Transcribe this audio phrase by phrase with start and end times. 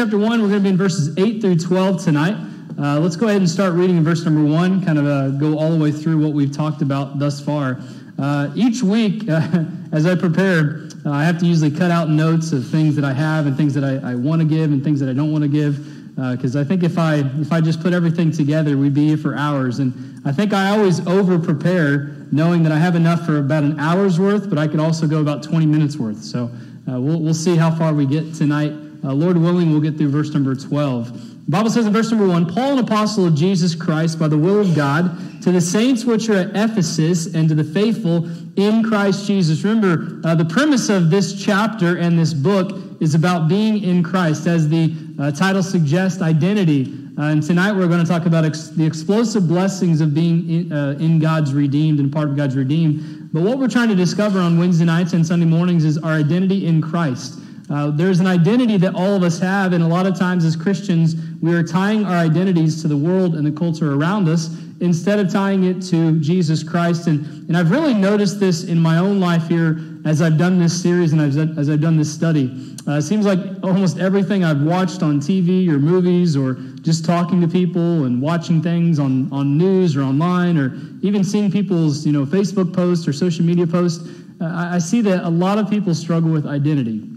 [0.00, 2.34] chapter 1, we're going to be in verses 8 through 12 tonight.
[2.78, 5.58] Uh, let's go ahead and start reading in verse number 1, kind of uh, go
[5.58, 7.78] all the way through what we've talked about thus far.
[8.18, 9.28] Uh, each week,
[9.92, 13.12] as I prepare, uh, I have to usually cut out notes of things that I
[13.12, 15.42] have and things that I, I want to give and things that I don't want
[15.42, 16.16] to give.
[16.16, 19.18] Because uh, I think if I, if I just put everything together, we'd be here
[19.18, 19.80] for hours.
[19.80, 23.78] And I think I always over prepare, knowing that I have enough for about an
[23.78, 26.22] hour's worth, but I could also go about 20 minutes worth.
[26.22, 26.50] So
[26.90, 28.72] uh, we'll, we'll see how far we get tonight.
[29.02, 31.46] Uh, Lord willing, we'll get through verse number 12.
[31.46, 34.38] The Bible says in verse number 1 Paul, an apostle of Jesus Christ, by the
[34.38, 38.84] will of God, to the saints which are at Ephesus, and to the faithful in
[38.84, 39.64] Christ Jesus.
[39.64, 44.46] Remember, uh, the premise of this chapter and this book is about being in Christ,
[44.46, 46.94] as the uh, title suggests, identity.
[47.18, 50.72] Uh, and tonight we're going to talk about ex- the explosive blessings of being in,
[50.72, 53.30] uh, in God's redeemed and part of God's redeemed.
[53.32, 56.66] But what we're trying to discover on Wednesday nights and Sunday mornings is our identity
[56.66, 57.38] in Christ.
[57.70, 60.56] Uh, there's an identity that all of us have, and a lot of times as
[60.56, 65.18] Christians, we are tying our identities to the world and the culture around us instead
[65.18, 67.06] of tying it to Jesus Christ.
[67.06, 70.80] And, and I've really noticed this in my own life here as I've done this
[70.80, 72.74] series and as, as I've done this study.
[72.88, 77.40] Uh, it seems like almost everything I've watched on TV or movies or just talking
[77.42, 82.12] to people and watching things on, on news or online or even seeing people's you
[82.12, 84.08] know, Facebook posts or social media posts,
[84.40, 87.09] uh, I see that a lot of people struggle with identity.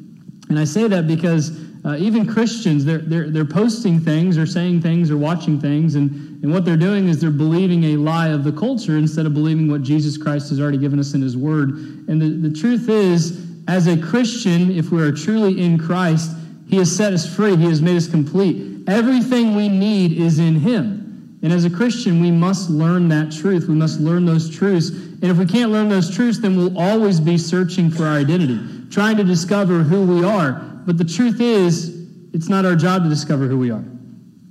[0.50, 1.52] And I say that because
[1.86, 6.42] uh, even Christians, they're, they're, they're posting things or saying things or watching things, and,
[6.44, 9.70] and what they're doing is they're believing a lie of the culture instead of believing
[9.70, 11.72] what Jesus Christ has already given us in His Word.
[12.08, 16.32] And the, the truth is, as a Christian, if we are truly in Christ,
[16.70, 18.88] He has set us free, He has made us complete.
[18.88, 21.38] Everything we need is in Him.
[21.44, 23.68] And as a Christian, we must learn that truth.
[23.68, 24.90] We must learn those truths.
[24.90, 28.73] And if we can't learn those truths, then we'll always be searching for our identity
[28.94, 30.54] trying to discover who we are.
[30.86, 33.84] But the truth is, it's not our job to discover who we are.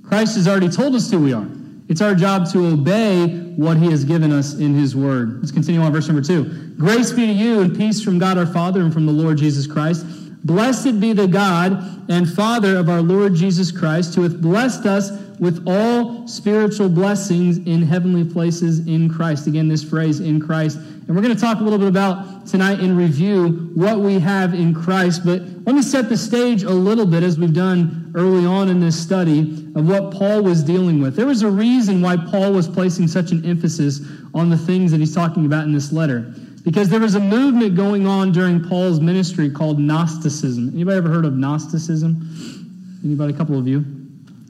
[0.03, 1.47] Christ has already told us who we are.
[1.87, 5.39] It's our job to obey what he has given us in his word.
[5.39, 6.75] Let's continue on verse number two.
[6.77, 9.65] Grace be to you and peace from God our Father and from the Lord Jesus
[9.65, 10.05] Christ.
[10.45, 15.11] Blessed be the God and Father of our Lord Jesus Christ, who hath blessed us
[15.39, 19.47] with all spiritual blessings in heavenly places in Christ.
[19.47, 20.79] Again, this phrase, in Christ.
[21.05, 24.53] And we're going to talk a little bit about tonight in review what we have
[24.53, 25.25] in Christ.
[25.25, 28.79] But let me set the stage a little bit, as we've done early on in
[28.79, 29.41] this study,
[29.75, 31.15] of what Paul was dealing with.
[31.15, 34.01] There was a reason why Paul was placing such an emphasis
[34.33, 37.75] on the things that he's talking about in this letter because there was a movement
[37.75, 40.69] going on during Paul's ministry called Gnosticism.
[40.73, 43.01] Anybody ever heard of Gnosticism?
[43.03, 43.33] Anybody?
[43.33, 43.83] A couple of you.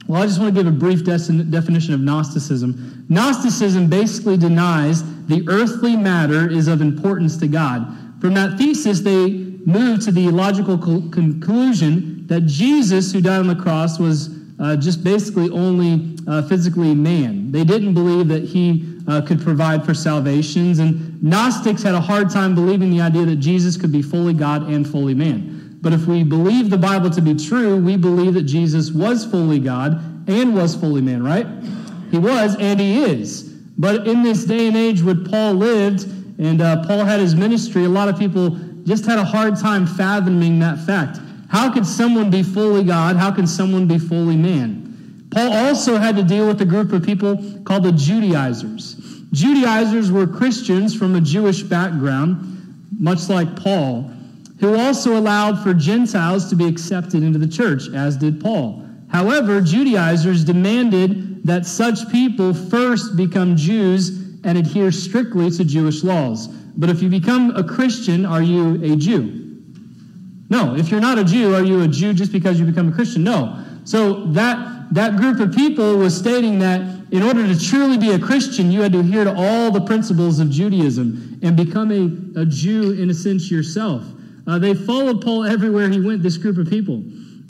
[0.06, 3.06] Well, I just want to give a brief de- definition of Gnosticism.
[3.08, 7.86] Gnosticism basically denies the earthly matter is of importance to God.
[8.20, 9.30] From that thesis, they
[9.66, 14.30] moved to the logical co- conclusion that Jesus, who died on the cross, was
[14.60, 17.50] uh, just basically only uh, physically man.
[17.50, 20.78] They didn't believe that he uh, could provide for salvations.
[20.78, 24.68] And Gnostics had a hard time believing the idea that Jesus could be fully God
[24.68, 25.78] and fully man.
[25.80, 29.58] But if we believe the Bible to be true, we believe that Jesus was fully
[29.58, 31.46] God and was fully man, right?
[32.10, 33.53] He was and he is.
[33.76, 36.04] But in this day and age when Paul lived
[36.38, 38.50] and uh, Paul had his ministry, a lot of people
[38.84, 41.18] just had a hard time fathoming that fact.
[41.48, 43.16] How could someone be fully God?
[43.16, 45.26] How can someone be fully man?
[45.30, 48.94] Paul also had to deal with a group of people called the Judaizers.
[49.32, 54.10] Judaizers were Christians from a Jewish background, much like Paul,
[54.60, 58.83] who also allowed for Gentiles to be accepted into the church, as did Paul.
[59.14, 64.08] However, Judaizers demanded that such people first become Jews
[64.42, 66.48] and adhere strictly to Jewish laws.
[66.48, 69.62] But if you become a Christian, are you a Jew?
[70.50, 70.74] No.
[70.74, 73.22] If you're not a Jew, are you a Jew just because you become a Christian?
[73.22, 73.64] No.
[73.84, 76.80] So that that group of people was stating that
[77.12, 80.40] in order to truly be a Christian, you had to adhere to all the principles
[80.40, 84.02] of Judaism and become a, a Jew in a sense yourself.
[84.48, 87.04] Uh, they followed Paul everywhere he went, this group of people.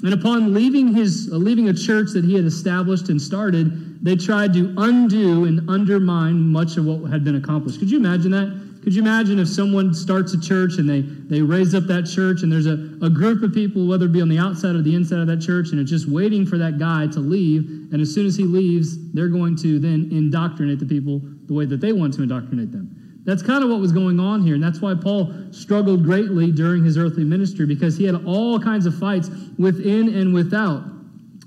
[0.04, 4.16] And upon leaving, his, uh, leaving a church that he had established and started, they
[4.16, 7.78] tried to undo and undermine much of what had been accomplished.
[7.78, 8.82] Could you imagine that?
[8.84, 12.42] Could you imagine if someone starts a church and they, they raise up that church
[12.42, 14.94] and there's a, a group of people, whether it be on the outside or the
[14.94, 17.64] inside of that church, and it's just waiting for that guy to leave.
[17.90, 21.64] And as soon as he leaves, they're going to then indoctrinate the people the way
[21.64, 23.03] that they want to indoctrinate them.
[23.24, 24.54] That's kind of what was going on here.
[24.54, 28.84] And that's why Paul struggled greatly during his earthly ministry because he had all kinds
[28.86, 30.84] of fights within and without.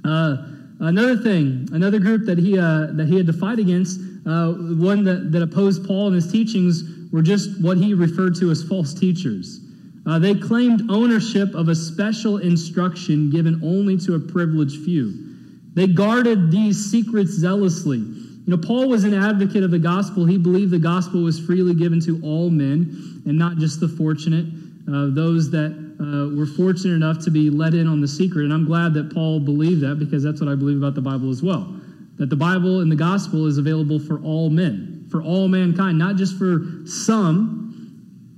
[0.03, 0.38] Uh,
[0.79, 5.03] another thing, another group that he, uh, that he had to fight against, uh, one
[5.03, 8.94] that, that opposed Paul and his teachings were just what he referred to as false
[8.94, 9.62] teachers.
[10.07, 15.13] Uh, they claimed ownership of a special instruction given only to a privileged few.
[15.73, 18.03] They guarded these secrets zealously.
[18.47, 20.25] You know, Paul was an advocate of the gospel.
[20.25, 24.45] He believed the gospel was freely given to all men and not just the fortunate,
[24.88, 28.45] uh, those that uh, were fortunate enough to be let in on the secret.
[28.45, 31.29] And I'm glad that Paul believed that because that's what I believe about the Bible
[31.29, 31.75] as well.
[32.15, 36.15] That the Bible and the gospel is available for all men, for all mankind, not
[36.15, 37.66] just for some,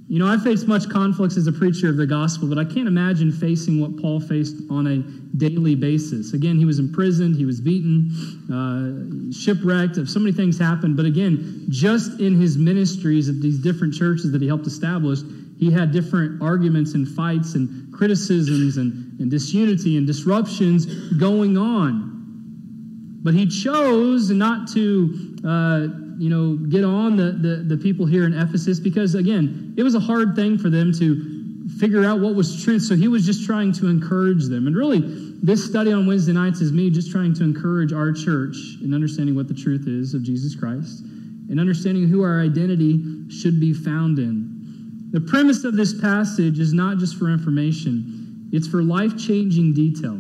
[0.10, 2.88] you know, I faced much conflicts as a preacher of the gospel, but I can't
[2.88, 4.98] imagine facing what Paul faced on a
[5.38, 6.34] daily basis.
[6.34, 8.10] Again, he was imprisoned, he was beaten,
[8.52, 10.98] uh, shipwrecked, so many things happened.
[10.98, 15.20] But again, just in his ministries at these different churches that he helped establish,
[15.60, 20.88] he had different arguments and fights and criticisms and, and disunity and disruptions
[21.20, 23.20] going on.
[23.22, 25.38] But he chose not to.
[25.46, 29.84] Uh, you know, get on the, the, the people here in Ephesus because, again, it
[29.84, 32.82] was a hard thing for them to figure out what was truth.
[32.82, 34.68] So he was just trying to encourage them.
[34.68, 35.00] And really,
[35.42, 39.34] this study on Wednesday nights is me just trying to encourage our church in understanding
[39.34, 41.04] what the truth is of Jesus Christ
[41.50, 45.08] and understanding who our identity should be found in.
[45.12, 50.20] The premise of this passage is not just for information, it's for life changing detail.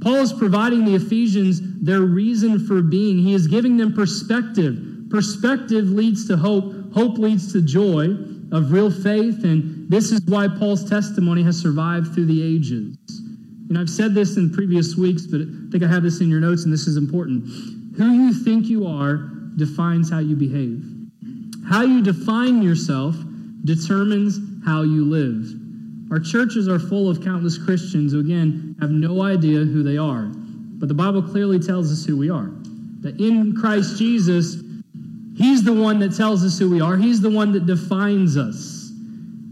[0.00, 3.18] Paul is providing the Ephesians their reason for being.
[3.18, 8.16] He is giving them perspective Perspective leads to hope, hope leads to joy
[8.50, 12.96] of real faith, and this is why Paul's testimony has survived through the ages.
[13.68, 16.40] And I've said this in previous weeks, but I think I have this in your
[16.40, 17.44] notes, and this is important.
[17.98, 20.82] Who you think you are defines how you behave.
[21.68, 23.14] How you define yourself
[23.64, 25.46] determines how you live.
[26.10, 30.30] Our churches are full of countless Christians who, again, have no idea who they are.
[30.32, 32.50] But the Bible clearly tells us who we are.
[33.00, 34.62] That in Christ Jesus,
[35.36, 38.90] He's the one that tells us who we are, He's the one that defines us.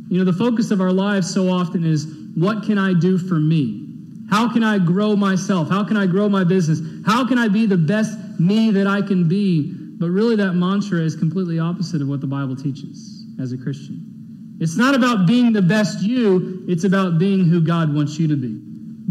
[0.08, 3.36] You know, the focus of our lives so often is what can I do for
[3.36, 3.86] me?
[4.28, 5.68] How can I grow myself?
[5.68, 6.80] How can I grow my business?
[7.06, 9.72] How can I be the best me that I can be?
[9.98, 14.56] But really, that mantra is completely opposite of what the Bible teaches as a Christian.
[14.60, 18.36] It's not about being the best you, it's about being who God wants you to
[18.36, 18.60] be.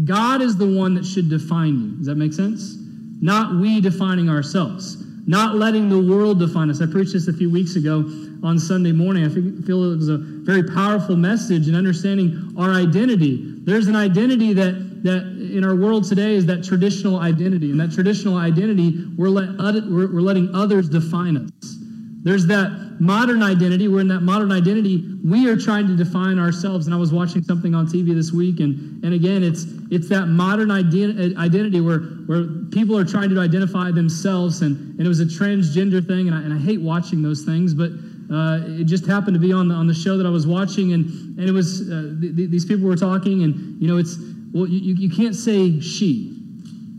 [0.04, 1.96] God is the one that should define you.
[1.96, 2.76] Does that make sense?
[3.20, 6.82] Not we defining ourselves not letting the world define us.
[6.82, 7.98] I preached this a few weeks ago
[8.42, 9.24] on Sunday morning.
[9.24, 13.54] I feel it was a very powerful message in understanding our identity.
[13.62, 15.22] There's an identity that, that
[15.54, 17.70] in our world today is that traditional identity.
[17.70, 21.76] And that traditional identity, we're, let, we're, we're letting others define us.
[22.22, 23.88] There's that modern identity.
[23.88, 25.18] We're in that modern identity.
[25.24, 26.86] We are trying to define ourselves.
[26.86, 30.26] And I was watching something on TV this week, and, and again, it's it's that
[30.26, 35.20] modern ident- identity where where people are trying to identify themselves, and, and it was
[35.20, 37.90] a transgender thing, and I, and I hate watching those things, but
[38.30, 40.92] uh, it just happened to be on the on the show that I was watching,
[40.92, 41.06] and
[41.38, 44.18] and it was uh, th- th- these people were talking, and you know, it's
[44.52, 46.36] well, you, you can't say she,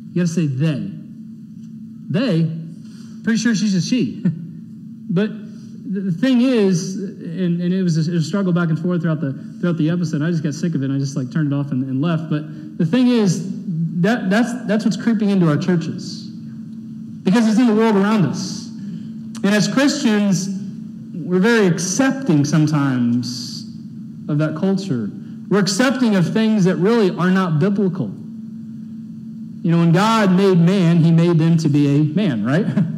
[0.10, 0.90] you got to say they.
[2.10, 2.52] They,
[3.24, 4.26] pretty sure she's a she.
[5.12, 5.30] But
[5.92, 9.02] the thing is, and, and it, was a, it, was a, struggle back and forth
[9.02, 10.22] throughout the throughout the episode.
[10.22, 10.86] I just got sick of it.
[10.86, 12.30] and I just like turned it off and, and left.
[12.30, 13.52] But the thing is,
[14.02, 16.30] that that's that's what's creeping into our churches
[17.24, 18.70] because it's in the world around us.
[19.44, 20.48] And as Christians,
[21.14, 23.66] we're very accepting sometimes
[24.30, 25.10] of that culture.
[25.50, 28.08] We're accepting of things that really are not biblical.
[29.64, 32.66] You know, when God made man, he made them to be a man, right?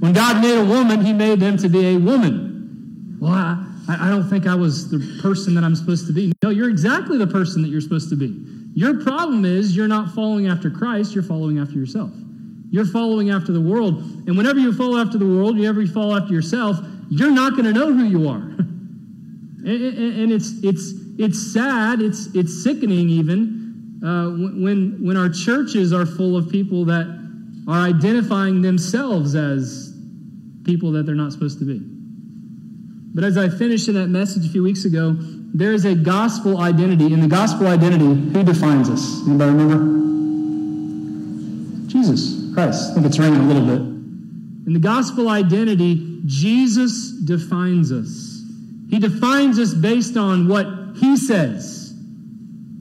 [0.00, 3.18] When God made a woman, he made them to be a woman.
[3.20, 6.32] Well, I, I don't think I was the person that I'm supposed to be.
[6.42, 8.34] No, you're exactly the person that you're supposed to be.
[8.74, 12.10] Your problem is you're not following after Christ, you're following after yourself.
[12.70, 13.98] You're following after the world.
[14.26, 16.78] And whenever you follow after the world, whenever you follow after yourself,
[17.10, 18.36] you're not going to know who you are.
[19.66, 26.06] and it's, it's, it's sad, it's, it's sickening even, uh, when, when our churches are
[26.06, 27.20] full of people that
[27.68, 29.89] are identifying themselves as
[30.64, 31.80] people that they're not supposed to be.
[33.12, 35.16] But as I finished in that message a few weeks ago,
[35.52, 37.12] there is a gospel identity.
[37.12, 39.26] In the gospel identity, who defines us?
[39.26, 40.00] Anybody remember?
[41.88, 42.92] Jesus Christ.
[42.92, 43.80] I think it's ringing a little bit.
[43.80, 48.44] In the gospel identity, Jesus defines us.
[48.88, 51.92] He defines us based on what he says,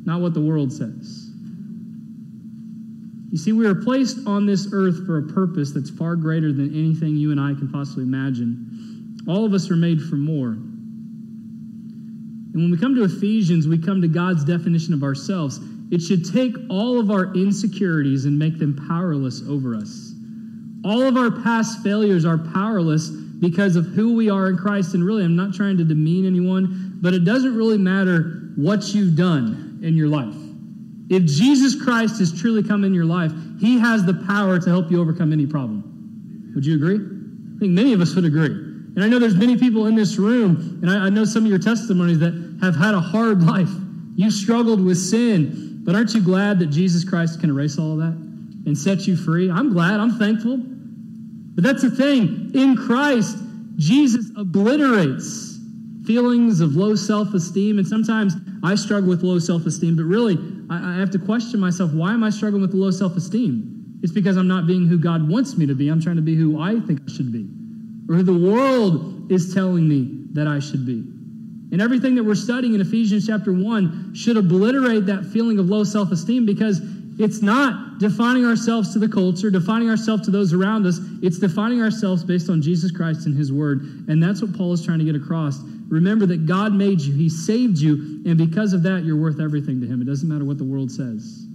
[0.06, 1.19] not what the world says.
[3.32, 6.74] You see, we are placed on this earth for a purpose that's far greater than
[6.74, 9.18] anything you and I can possibly imagine.
[9.28, 10.52] All of us are made for more.
[12.52, 15.60] And when we come to Ephesians, we come to God's definition of ourselves.
[15.92, 20.14] It should take all of our insecurities and make them powerless over us.
[20.84, 24.96] All of our past failures are powerless because of who we are in Christ.
[24.96, 29.16] And really, I'm not trying to demean anyone, but it doesn't really matter what you've
[29.16, 30.36] done in your life.
[31.10, 34.92] If Jesus Christ has truly come in your life, he has the power to help
[34.92, 36.52] you overcome any problem.
[36.54, 36.96] Would you agree?
[36.96, 38.70] I think many of us would agree.
[38.96, 41.50] And I know there's many people in this room, and I, I know some of
[41.50, 43.70] your testimonies that have had a hard life.
[44.16, 48.00] You struggled with sin, but aren't you glad that Jesus Christ can erase all of
[48.00, 48.14] that
[48.66, 49.50] and set you free?
[49.50, 50.00] I'm glad.
[50.00, 50.58] I'm thankful.
[50.58, 52.52] But that's the thing.
[52.54, 53.38] In Christ,
[53.78, 55.59] Jesus obliterates
[56.10, 57.78] feelings of low self esteem.
[57.78, 61.60] And sometimes I struggle with low self esteem, but really, I, I have to question
[61.60, 64.00] myself why am I struggling with low self esteem?
[64.02, 65.88] It's because I'm not being who God wants me to be.
[65.90, 67.48] I'm trying to be who I think I should be,
[68.10, 71.04] or who the world is telling me that I should be.
[71.72, 75.84] And everything that we're studying in Ephesians chapter 1 should obliterate that feeling of low
[75.84, 76.82] self esteem because
[77.20, 81.00] it's not defining ourselves to the culture, defining ourselves to those around us.
[81.22, 84.06] It's defining ourselves based on Jesus Christ and His Word.
[84.08, 85.60] And that's what Paul is trying to get across.
[85.90, 89.82] Remember that God made you, He saved you, and because of that, you're worth everything
[89.82, 90.02] to Him.
[90.02, 91.46] It doesn't matter what the world says.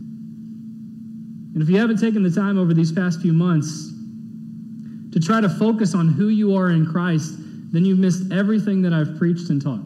[1.55, 3.93] And if you haven't taken the time over these past few months
[5.13, 7.35] to try to focus on who you are in Christ,
[7.73, 9.85] then you've missed everything that I've preached and taught.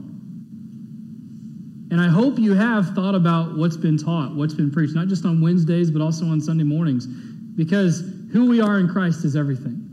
[1.90, 5.26] And I hope you have thought about what's been taught, what's been preached, not just
[5.26, 8.00] on Wednesdays, but also on Sunday mornings, because
[8.32, 9.84] who we are in Christ is everything.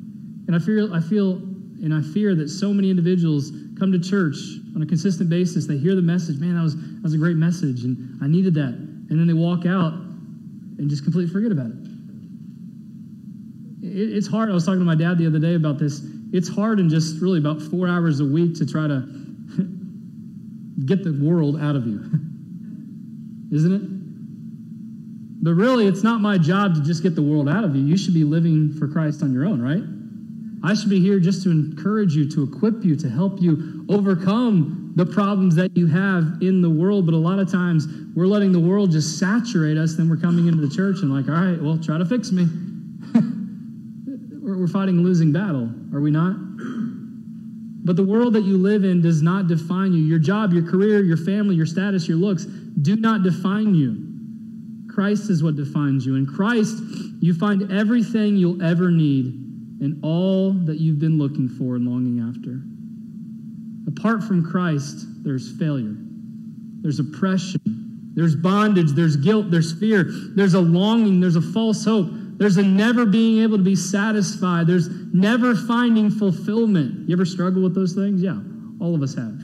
[0.47, 4.37] And I feel, I feel, and I fear that so many individuals come to church
[4.75, 5.67] on a consistent basis.
[5.67, 8.53] They hear the message, man, that was, that was a great message, and I needed
[8.55, 8.73] that.
[9.09, 11.77] And then they walk out and just completely forget about it.
[13.83, 14.17] it.
[14.17, 14.49] It's hard.
[14.49, 16.01] I was talking to my dad the other day about this.
[16.31, 19.01] It's hard in just really about four hours a week to try to
[20.85, 21.99] get the world out of you.
[23.51, 23.81] Isn't it?
[25.43, 27.83] But really, it's not my job to just get the world out of you.
[27.83, 29.83] You should be living for Christ on your own, right?
[30.65, 34.93] I should be here just to encourage you, to equip you, to help you overcome
[34.95, 37.05] the problems that you have in the world.
[37.05, 39.93] But a lot of times, we're letting the world just saturate us.
[39.93, 42.47] Then we're coming into the church and, like, all right, well, try to fix me.
[44.41, 46.35] we're fighting a losing battle, are we not?
[47.85, 49.99] But the world that you live in does not define you.
[49.99, 54.01] Your job, your career, your family, your status, your looks do not define you.
[54.91, 56.15] Christ is what defines you.
[56.15, 56.81] In Christ,
[57.19, 59.44] you find everything you'll ever need
[59.81, 62.61] and all that you've been looking for and longing after.
[63.87, 65.95] Apart from Christ, there's failure,
[66.81, 70.05] there's oppression, there's bondage, there's guilt, there's fear,
[70.35, 74.67] there's a longing, there's a false hope, there's a never being able to be satisfied.
[74.67, 77.07] There's never finding fulfillment.
[77.07, 78.21] You ever struggle with those things?
[78.21, 78.39] Yeah,
[78.81, 79.41] all of us have.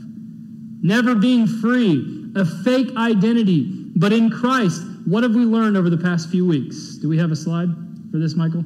[0.82, 3.92] Never being free, a fake identity.
[3.96, 6.98] But in Christ, what have we learned over the past few weeks?
[6.98, 7.70] Do we have a slide
[8.12, 8.66] for this, Michael?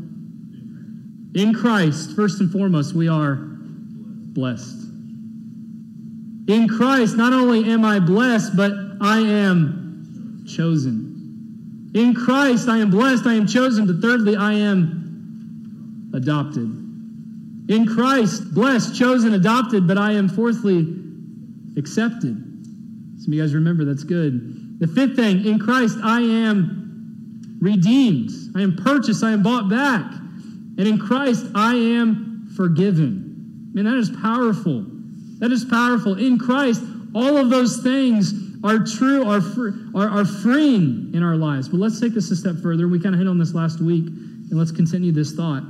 [1.36, 4.84] In Christ, first and foremost, we are blessed.
[6.48, 11.92] In Christ, not only am I blessed, but I am chosen.
[11.94, 13.86] In Christ, I am blessed, I am chosen.
[13.86, 16.70] But thirdly, I am adopted.
[17.68, 20.88] In Christ, blessed, chosen, adopted, but I am fourthly
[21.78, 22.38] accepted.
[23.18, 24.80] Some of you guys remember that's good.
[24.80, 28.30] The fifth thing, in Christ, I am redeemed.
[28.56, 29.24] I am purchased.
[29.24, 30.06] I am bought back.
[30.78, 33.72] And in Christ, I am forgiven.
[33.74, 34.86] Man, that is powerful.
[35.40, 36.18] That is powerful.
[36.18, 36.82] In Christ,
[37.14, 41.70] all of those things are true, are, free, are, are freeing in our lives.
[41.70, 42.88] But let's take this a step further.
[42.88, 45.64] We kind of hit on this last week, and let's continue this thought.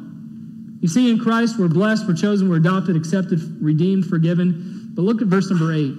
[0.82, 4.92] You see, in Christ, we're blessed, we're chosen, we're adopted, accepted, redeemed, forgiven.
[4.94, 5.94] But look at verse number eight.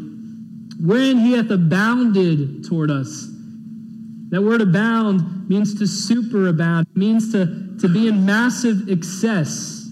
[0.80, 3.28] Wherein he hath abounded toward us.
[4.30, 9.88] That word abound means to superabound, it means to, to be in massive excess.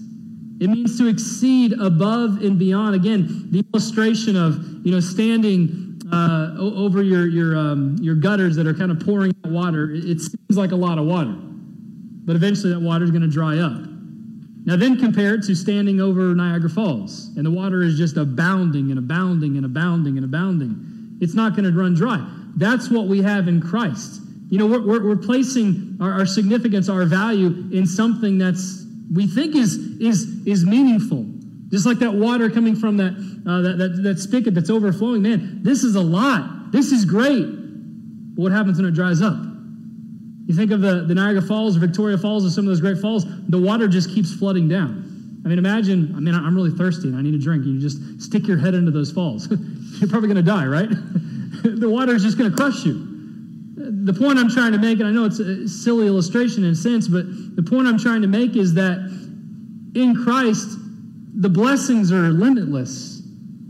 [0.59, 2.95] It means to exceed above and beyond.
[2.95, 8.67] Again, the illustration of, you know, standing uh, over your, your, um, your gutters that
[8.67, 11.35] are kind of pouring out water, it seems like a lot of water.
[11.35, 13.81] But eventually that water is going to dry up.
[14.65, 18.89] Now, then compare it to standing over Niagara Falls, and the water is just abounding
[18.89, 21.17] and abounding and abounding and abounding.
[21.21, 22.25] It's not going to run dry.
[22.55, 24.21] That's what we have in Christ.
[24.55, 29.27] You know, we're, we're, we're placing our, our significance, our value in something that's we
[29.27, 31.25] think is, is, is meaningful.
[31.67, 33.11] Just like that water coming from that,
[33.45, 35.21] uh, that, that, that spigot that's overflowing.
[35.23, 36.71] Man, this is a lot.
[36.71, 37.43] This is great.
[37.43, 39.35] But what happens when it dries up?
[40.45, 42.99] You think of the, the Niagara Falls or Victoria Falls or some of those great
[42.99, 45.41] falls, the water just keeps flooding down.
[45.43, 47.65] I mean, imagine, I mean, I'm really thirsty and I need a drink.
[47.65, 49.49] You just stick your head into those falls.
[49.99, 50.87] You're probably going to die, right?
[51.63, 53.14] the water is just going to crush you.
[54.05, 56.75] The point I'm trying to make, and I know it's a silly illustration in a
[56.75, 58.97] sense, but the point I'm trying to make is that
[59.95, 60.77] in Christ,
[61.41, 63.23] the blessings are limitless.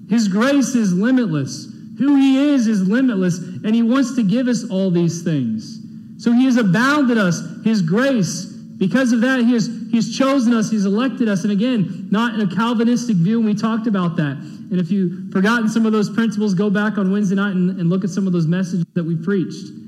[0.10, 1.72] His grace is limitless.
[2.00, 5.80] Who He is is limitless, and He wants to give us all these things.
[6.18, 8.44] So He has abounded us, His grace.
[8.44, 11.44] Because of that, He has He's chosen us, He's elected us.
[11.44, 14.36] And again, not in a Calvinistic view, and we talked about that.
[14.36, 17.89] And if you've forgotten some of those principles, go back on Wednesday night and, and
[17.89, 19.85] look at some of those messages that we preached.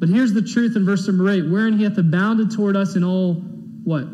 [0.00, 3.04] But here's the truth in verse number 8 wherein he hath abounded toward us in
[3.04, 3.34] all
[3.84, 4.06] what?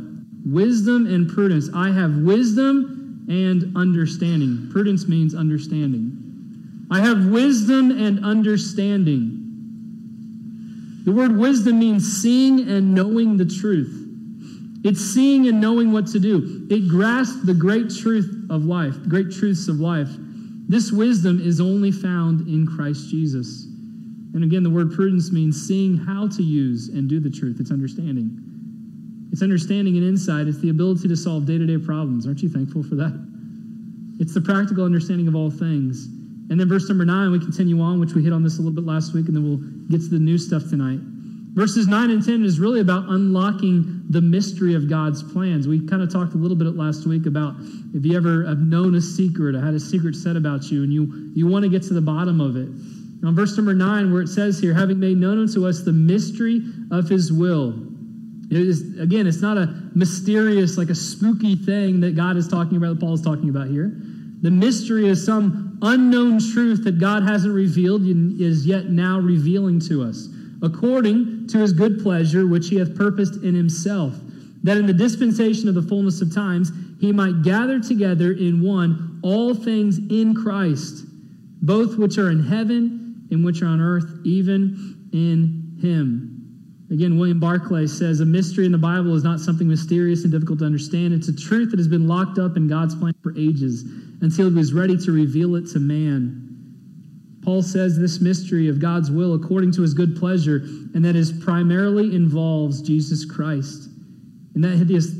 [0.44, 1.70] Wisdom and prudence.
[1.72, 4.68] I have wisdom and understanding.
[4.72, 6.86] Prudence means understanding.
[6.90, 9.44] I have wisdom and understanding.
[11.04, 14.02] The word wisdom means seeing and knowing the truth.
[14.84, 16.66] It's seeing and knowing what to do.
[16.68, 20.08] It grasps the great truth of life, great truths of life.
[20.68, 23.66] This wisdom is only found in Christ Jesus.
[24.36, 27.56] And again, the word prudence means seeing how to use and do the truth.
[27.58, 28.38] It's understanding.
[29.32, 30.46] It's understanding and insight.
[30.46, 32.26] It's the ability to solve day to day problems.
[32.26, 33.16] Aren't you thankful for that?
[34.20, 36.06] It's the practical understanding of all things.
[36.50, 38.74] And then verse number nine, we continue on, which we hit on this a little
[38.74, 41.00] bit last week, and then we'll get to the new stuff tonight.
[41.56, 45.66] Verses 9 and 10 is really about unlocking the mystery of God's plans.
[45.66, 47.54] We kind of talked a little bit last week about
[47.94, 50.92] if you ever have known a secret or had a secret said about you and
[50.92, 52.68] you, you want to get to the bottom of it.
[53.20, 56.62] Now, verse number 9, where it says here, having made known unto us the mystery
[56.90, 57.74] of his will.
[58.50, 62.76] It is, again, it's not a mysterious, like a spooky thing that God is talking
[62.76, 63.92] about, that Paul is talking about here.
[64.42, 69.80] The mystery is some unknown truth that God hasn't revealed and is yet now revealing
[69.80, 70.28] to us
[70.62, 74.14] according to his good pleasure, which he hath purposed in himself,
[74.62, 79.20] that in the dispensation of the fullness of times he might gather together in one
[79.22, 81.04] all things in Christ,
[81.62, 86.32] both which are in heaven and which are on earth, even in him.
[86.90, 90.60] Again, William Barclay says a mystery in the Bible is not something mysterious and difficult
[90.60, 91.12] to understand.
[91.12, 93.82] It's a truth that has been locked up in God's plan for ages
[94.20, 96.42] until he was ready to reveal it to man.
[97.42, 100.58] Paul says this mystery of God's will according to his good pleasure,
[100.94, 103.88] and that is primarily involves Jesus Christ.
[104.54, 104.76] And that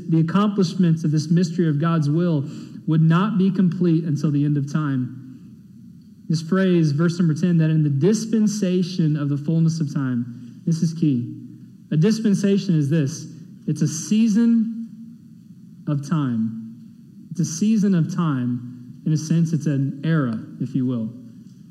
[0.09, 2.49] the accomplishments of this mystery of God's will
[2.87, 5.26] would not be complete until the end of time.
[6.29, 10.81] This phrase, verse number 10, that in the dispensation of the fullness of time, this
[10.81, 11.33] is key.
[11.91, 13.33] A dispensation is this
[13.67, 14.89] it's a season
[15.87, 16.57] of time.
[17.31, 19.01] It's a season of time.
[19.05, 21.09] In a sense, it's an era, if you will.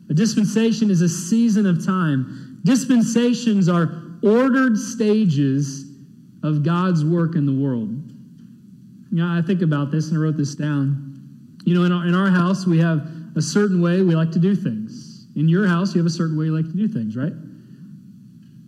[0.09, 2.61] A dispensation is a season of time.
[2.65, 5.85] Dispensations are ordered stages
[6.43, 7.91] of God's work in the world.
[9.11, 11.03] You know, I think about this and I wrote this down.
[11.65, 14.39] You know, in our, in our house, we have a certain way we like to
[14.39, 15.29] do things.
[15.37, 17.33] In your house, you have a certain way you like to do things, right?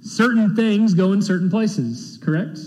[0.00, 2.58] Certain things go in certain places, correct?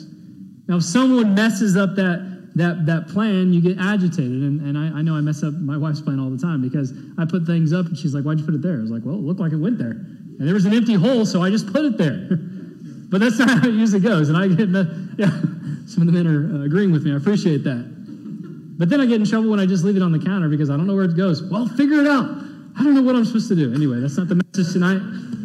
[0.67, 4.43] Now, if someone messes up that that, that plan, you get agitated.
[4.43, 6.93] And, and I, I know I mess up my wife's plan all the time because
[7.17, 8.77] I put things up and she's like, why'd you put it there?
[8.77, 9.91] I was like, well, it looked like it went there.
[9.91, 12.27] And there was an empty hole, so I just put it there.
[13.09, 14.29] but that's not how it usually goes.
[14.29, 14.69] And I get,
[15.17, 15.31] yeah,
[15.87, 17.13] some of the men are uh, agreeing with me.
[17.13, 18.00] I appreciate that.
[18.81, 20.71] But then I get in trouble when I just leave it on the counter because
[20.71, 21.43] I don't know where it goes.
[21.43, 22.25] Well, figure it out.
[22.25, 23.71] I don't know what I'm supposed to do.
[23.75, 24.99] Anyway, that's not the message tonight.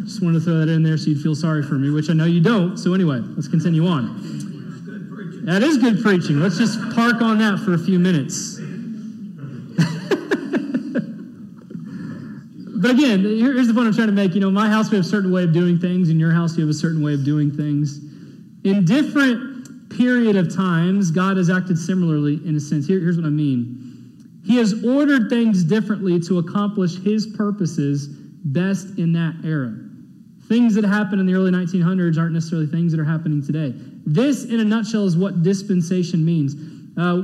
[0.05, 2.13] Just wanted to throw that in there so you'd feel sorry for me, which I
[2.13, 2.77] know you don't.
[2.77, 5.45] So anyway, let's continue on.
[5.45, 6.39] That is good preaching.
[6.39, 8.57] Let's just park on that for a few minutes.
[12.81, 14.33] but again, here's the point I'm trying to make.
[14.33, 16.09] You know, my house, we have a certain way of doing things.
[16.09, 17.99] In your house, you have a certain way of doing things.
[18.63, 19.56] In different
[19.89, 22.87] period of times, God has acted similarly in a sense.
[22.87, 23.83] Here, here's what I mean.
[24.45, 29.77] He has ordered things differently to accomplish his purposes best in that era.
[30.47, 33.73] Things that happened in the early 1900s aren't necessarily things that are happening today.
[34.05, 36.55] This, in a nutshell, is what dispensation means.
[36.97, 37.15] Uh,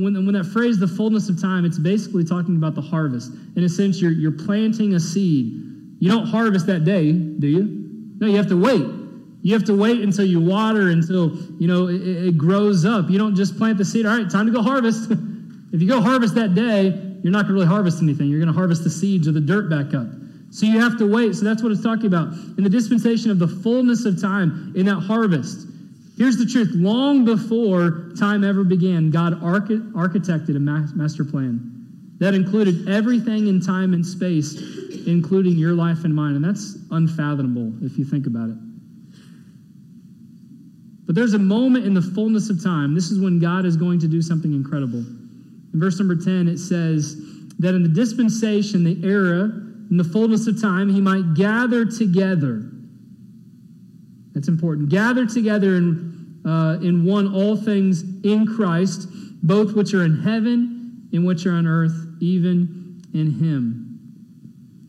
[0.00, 3.32] when, when that phrase, the fullness of time, it's basically talking about the harvest.
[3.56, 5.52] In a sense, you're, you're planting a seed.
[6.00, 8.16] You don't harvest that day, do you?
[8.18, 8.99] No, you have to wait.
[9.42, 13.08] You have to wait until you water, until you know it, it grows up.
[13.08, 14.06] You don't just plant the seed.
[14.06, 15.10] All right, time to go harvest.
[15.72, 16.88] if you go harvest that day,
[17.22, 18.28] you're not going to really harvest anything.
[18.28, 20.08] You're going to harvest the seeds or the dirt back up.
[20.50, 21.34] So you have to wait.
[21.34, 22.32] So that's what it's talking about.
[22.58, 25.68] In the dispensation of the fullness of time, in that harvest.
[26.16, 31.70] Here's the truth long before time ever began, God architected a master plan
[32.18, 34.54] that included everything in time and space,
[35.06, 36.36] including your life and mine.
[36.36, 38.56] And that's unfathomable if you think about it.
[41.10, 42.94] But there's a moment in the fullness of time.
[42.94, 45.00] This is when God is going to do something incredible.
[45.00, 47.16] In verse number 10, it says
[47.58, 49.46] that in the dispensation, the era,
[49.90, 52.62] in the fullness of time, he might gather together.
[54.34, 54.88] That's important.
[54.88, 59.08] Gather together in, uh, in one all things in Christ,
[59.42, 63.98] both which are in heaven and which are on earth, even in him.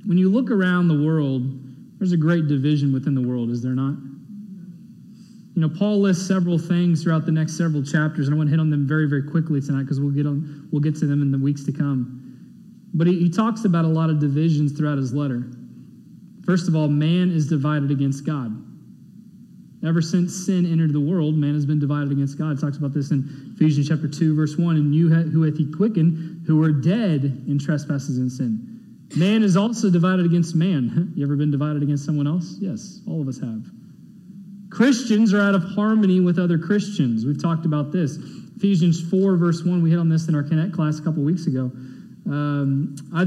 [0.05, 1.51] When you look around the world,
[1.97, 3.95] there's a great division within the world, is there not?
[5.55, 8.51] You know, Paul lists several things throughout the next several chapters, and I want to
[8.51, 11.21] hit on them very, very quickly tonight because we'll get on we'll get to them
[11.21, 12.17] in the weeks to come.
[12.93, 15.43] But he, he talks about a lot of divisions throughout his letter.
[16.45, 18.57] First of all, man is divided against God.
[19.83, 22.57] Ever since sin entered the world, man has been divided against God.
[22.57, 24.75] It talks about this in Ephesians chapter 2, verse 1.
[24.75, 28.67] And you who hath he quickened, who were dead in trespasses and sin.
[29.15, 31.13] Man is also divided against man.
[31.15, 32.57] You ever been divided against someone else?
[32.59, 33.65] Yes, all of us have.
[34.71, 37.25] Christians are out of harmony with other Christians.
[37.25, 38.17] We've talked about this.
[38.55, 41.45] Ephesians 4, verse 1, we hit on this in our Connect class a couple weeks
[41.47, 41.71] ago.
[42.27, 43.23] Um, I,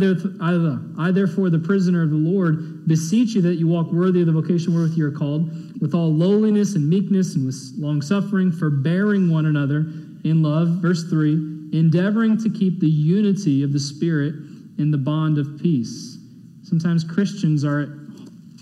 [1.10, 4.72] therefore, the prisoner of the Lord, beseech you that you walk worthy of the vocation
[4.72, 9.46] wherewith you are called, with all lowliness and meekness and with long suffering, forbearing one
[9.46, 9.86] another
[10.24, 10.68] in love.
[10.80, 14.34] Verse 3 endeavoring to keep the unity of the Spirit
[14.78, 16.18] in the bond of peace.
[16.62, 17.88] Sometimes Christians are at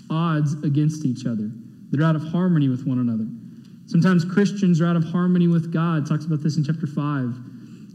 [0.09, 1.51] odds against each other,
[1.93, 3.27] they're out of harmony with one another.
[3.85, 6.03] Sometimes Christians are out of harmony with God.
[6.03, 7.35] It talks about this in chapter 5.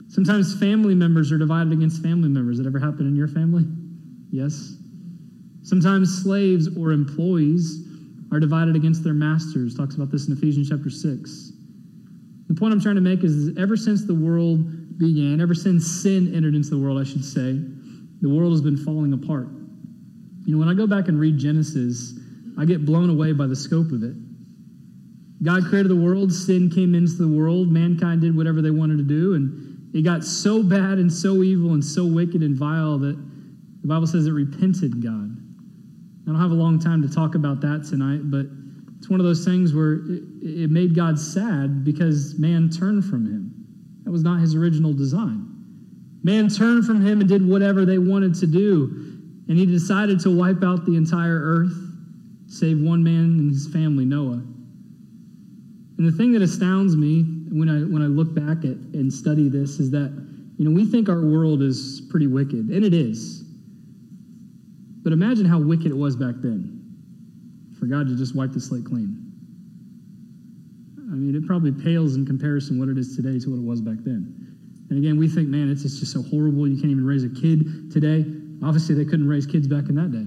[0.09, 2.59] Sometimes family members are divided against family members.
[2.59, 3.65] That ever happen in your family?
[4.31, 4.77] Yes.
[5.63, 7.89] Sometimes slaves or employees
[8.31, 9.75] are divided against their masters.
[9.75, 11.53] Talks about this in Ephesians chapter 6.
[12.47, 16.33] The point I'm trying to make is ever since the world began, ever since sin
[16.37, 17.59] entered into the world, I should say,
[18.21, 19.49] the world has been falling apart.
[20.45, 22.19] You know, when I go back and read Genesis,
[22.59, 24.17] I get blown away by the scope of it.
[25.43, 29.05] God created the world, sin came into the world, mankind did whatever they wanted to
[29.05, 33.17] do, and it got so bad and so evil and so wicked and vile that
[33.83, 35.37] the Bible says it repented God.
[36.25, 38.47] I don't have a long time to talk about that tonight, but
[38.99, 43.25] it's one of those things where it, it made God sad because man turned from
[43.25, 43.55] him.
[44.05, 45.47] That was not his original design.
[46.25, 48.91] Man turned from him and did whatever they wanted to do,
[49.49, 51.77] and he decided to wipe out the entire earth,
[52.49, 54.43] save one man and his family, Noah.
[55.99, 59.49] And the thing that astounds me when I when I look back at and study
[59.49, 60.11] this is that
[60.57, 63.45] you know we think our world is pretty wicked, and it is.
[65.03, 66.75] But imagine how wicked it was back then.
[67.79, 69.25] For God to just wipe the slate clean.
[70.99, 73.81] I mean, it probably pales in comparison what it is today to what it was
[73.81, 74.57] back then.
[74.91, 76.67] And again, we think, man, it's, it's just so horrible.
[76.67, 78.25] You can't even raise a kid today.
[78.65, 80.27] Obviously, they couldn't raise kids back in that day.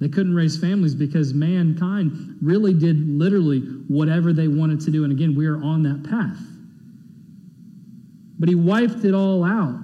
[0.00, 5.04] They couldn't raise families because mankind really did literally whatever they wanted to do.
[5.04, 6.38] And again, we are on that path.
[8.38, 9.78] But he wiped it all out.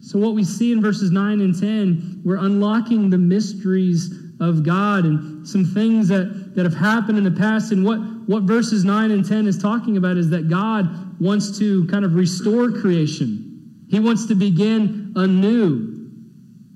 [0.00, 5.04] So, what we see in verses 9 and 10, we're unlocking the mysteries of God
[5.04, 7.72] and some things that, that have happened in the past.
[7.72, 11.86] And what, what verses 9 and 10 is talking about is that God wants to
[11.88, 15.95] kind of restore creation, He wants to begin anew.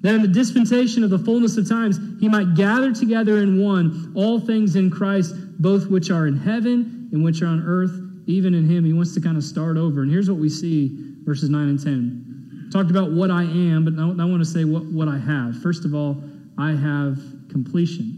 [0.03, 4.13] That in the dispensation of the fullness of times, he might gather together in one
[4.17, 7.93] all things in Christ, both which are in heaven and which are on earth,
[8.27, 8.85] even in him.
[8.85, 10.03] He wants to kind of start over.
[10.03, 12.71] And here's what we see verses 9 and 10.
[12.73, 15.61] Talked about what I am, but I want to say what, what I have.
[15.61, 16.23] First of all,
[16.57, 17.19] I have
[17.51, 18.17] completion.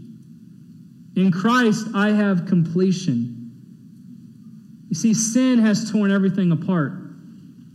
[1.15, 3.43] In Christ, I have completion.
[4.89, 6.93] You see, sin has torn everything apart.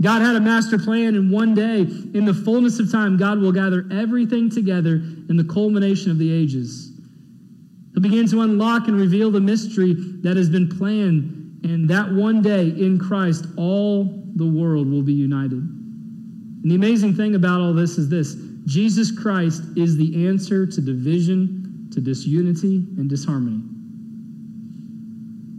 [0.00, 3.50] God had a master plan, and one day, in the fullness of time, God will
[3.50, 4.94] gather everything together
[5.28, 6.92] in the culmination of the ages.
[7.92, 12.42] He'll begin to unlock and reveal the mystery that has been planned, and that one
[12.42, 15.58] day in Christ, all the world will be united.
[15.58, 20.80] And the amazing thing about all this is this Jesus Christ is the answer to
[20.80, 23.62] division, to disunity, and disharmony.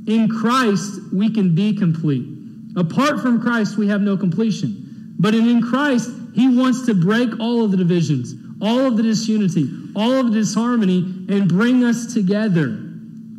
[0.08, 2.38] In Christ, we can be complete.
[2.75, 5.15] Apart from Christ, we have no completion.
[5.19, 9.69] But in Christ, He wants to break all of the divisions, all of the disunity,
[9.95, 12.67] all of the disharmony, and bring us together.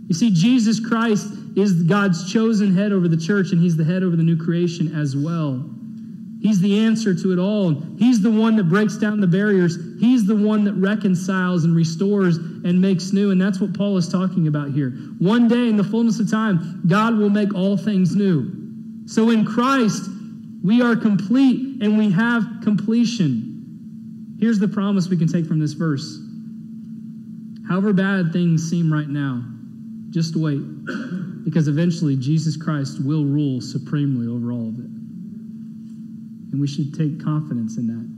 [0.08, 4.02] You see, Jesus Christ is God's chosen head over the church, and He's the head
[4.02, 5.64] over the new creation as well.
[6.40, 7.74] He's the answer to it all.
[7.98, 9.76] He's the one that breaks down the barriers.
[10.00, 13.30] He's the one that reconciles and restores and makes new.
[13.30, 14.90] And that's what Paul is talking about here.
[15.18, 18.59] One day, in the fullness of time, God will make all things new.
[19.10, 20.08] So in Christ,
[20.62, 24.36] we are complete and we have completion.
[24.38, 26.20] Here's the promise we can take from this verse.
[27.68, 29.42] However bad things seem right now,
[30.10, 30.62] just wait,
[31.44, 34.90] because eventually Jesus Christ will rule supremely over all of it.
[36.52, 38.08] And we should take confidence in that.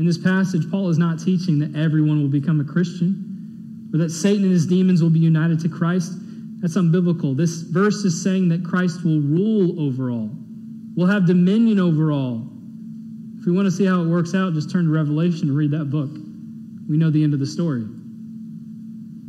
[0.00, 4.08] In this passage, Paul is not teaching that everyone will become a Christian or that
[4.08, 6.14] Satan and his demons will be united to Christ.
[6.60, 7.36] That's unbiblical.
[7.36, 10.30] This verse is saying that Christ will rule over all,
[10.96, 12.48] will have dominion over all.
[13.38, 15.70] If we want to see how it works out, just turn to Revelation and read
[15.72, 16.10] that book.
[16.88, 17.86] We know the end of the story.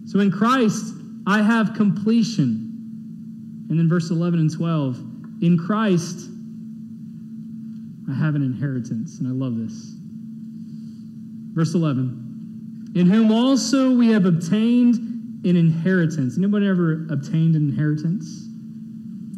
[0.06, 0.94] So in Christ,
[1.28, 2.64] I have completion.
[3.70, 4.98] And then verse 11 and 12
[5.42, 6.30] in Christ,
[8.10, 9.20] I have an inheritance.
[9.20, 9.94] And I love this.
[11.54, 16.38] Verse 11 In whom also we have obtained an inheritance.
[16.38, 18.48] Anybody ever obtained an inheritance?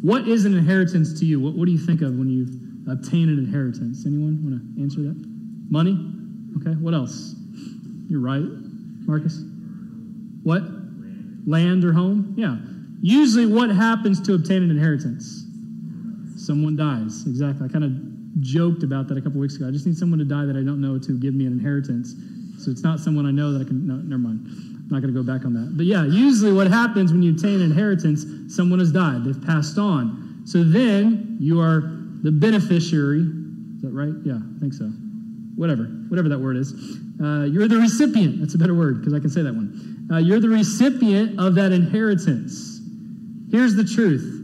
[0.02, 1.40] What is an inheritance to you?
[1.40, 2.46] What, what do you think of when you
[2.90, 4.06] obtain an inheritance?
[4.06, 5.16] Anyone want to answer that?
[5.70, 5.92] Money?
[6.56, 7.34] Okay, what else?
[8.08, 8.42] You're right.
[9.06, 9.42] Marcus?
[10.42, 10.62] What?
[11.46, 12.34] Land or home?
[12.36, 12.56] Yeah.
[13.02, 15.44] Usually, what happens to obtain an inheritance?
[16.36, 17.26] Someone dies.
[17.26, 17.68] Exactly.
[17.68, 17.92] I kind of
[18.40, 19.68] joked about that a couple weeks ago.
[19.68, 22.14] I just need someone to die that I don't know to give me an inheritance.
[22.58, 23.86] So it's not someone I know that I can.
[23.86, 24.69] No, never mind.
[24.90, 25.76] Not going to go back on that.
[25.76, 28.24] But yeah, usually what happens when you obtain an inheritance,
[28.54, 29.24] someone has died.
[29.24, 30.42] They've passed on.
[30.44, 31.82] So then you are
[32.22, 33.20] the beneficiary.
[33.20, 34.12] Is that right?
[34.24, 34.86] Yeah, I think so.
[35.54, 36.72] Whatever, whatever that word is.
[37.22, 38.40] Uh, you're the recipient.
[38.40, 40.08] That's a better word because I can say that one.
[40.10, 42.80] Uh, you're the recipient of that inheritance.
[43.50, 44.38] Here's the truth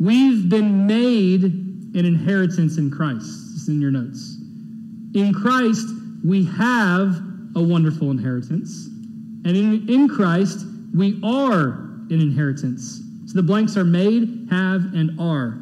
[0.00, 3.28] we've been made an inheritance in Christ.
[3.54, 4.38] It's in your notes.
[5.14, 5.86] In Christ,
[6.24, 7.20] we have
[7.54, 8.88] a wonderful inheritance.
[9.44, 11.70] And in, in Christ, we are
[12.10, 13.00] an inheritance.
[13.26, 15.58] So the blanks are made, have, and are.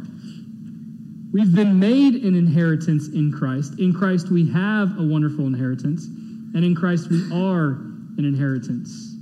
[1.33, 3.79] We've been made an inheritance in Christ.
[3.79, 6.07] In Christ, we have a wonderful inheritance.
[6.07, 7.79] And in Christ, we are
[8.19, 9.15] an inheritance.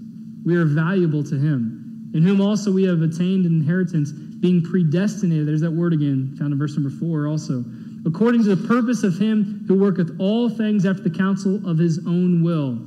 [0.44, 5.46] We are valuable to Him, in whom also we have attained an inheritance, being predestinated.
[5.46, 7.62] There's that word again, found in verse number four also.
[8.06, 11.98] According to the purpose of Him who worketh all things after the counsel of His
[12.06, 12.78] own will.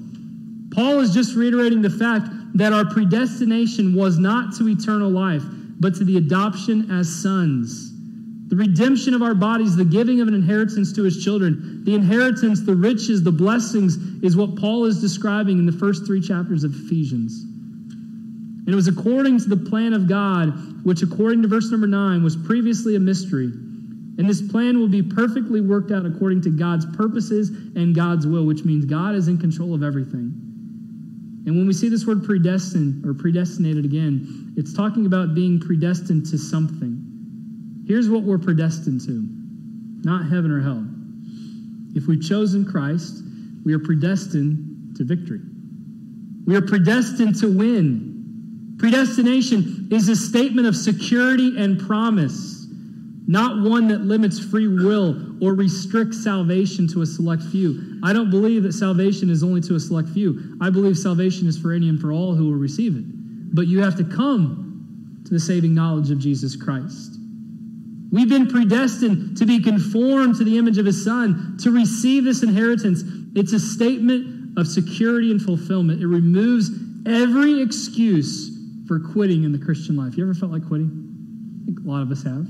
[0.74, 5.44] Paul is just reiterating the fact that our predestination was not to eternal life,
[5.80, 7.92] but to the adoption as sons.
[8.48, 12.62] The redemption of our bodies, the giving of an inheritance to his children, the inheritance,
[12.62, 16.76] the riches, the blessings is what Paul is describing in the first three chapters of
[16.76, 17.44] Ephesians.
[17.44, 22.24] And it was according to the plan of God, which, according to verse number nine,
[22.24, 23.46] was previously a mystery.
[24.18, 28.46] And this plan will be perfectly worked out according to God's purposes and God's will,
[28.46, 30.51] which means God is in control of everything.
[31.46, 36.26] And when we see this word predestined or predestinated again, it's talking about being predestined
[36.28, 37.84] to something.
[37.88, 39.28] Here's what we're predestined to
[40.04, 40.84] not heaven or hell.
[41.96, 43.24] If we've chosen Christ,
[43.64, 45.42] we are predestined to victory.
[46.46, 48.76] We are predestined to win.
[48.80, 52.61] Predestination is a statement of security and promise,
[53.28, 58.00] not one that limits free will or restricts salvation to a select few.
[58.04, 60.58] I don't believe that salvation is only to a select few.
[60.60, 63.04] I believe salvation is for any and for all who will receive it.
[63.56, 67.18] But you have to come to the saving knowledge of Jesus Christ.
[68.12, 72.44] We've been predestined to be conformed to the image of his son, to receive this
[72.44, 73.04] inheritance.
[73.36, 76.02] It's a statement of security and fulfillment.
[76.02, 76.70] It removes
[77.06, 78.52] every excuse
[78.88, 80.18] for quitting in the Christian life.
[80.18, 80.90] You ever felt like quitting?
[81.62, 82.46] I think a lot of us have.